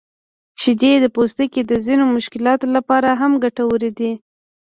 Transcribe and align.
شیدې 0.61 0.91
د 0.99 1.05
پوستکي 1.15 1.61
د 1.65 1.71
ځینو 1.85 2.03
مشکلاتو 2.15 2.65
لپاره 2.75 3.09
هم 3.21 3.31
ګټورې 3.43 3.91
دي. 3.99 4.11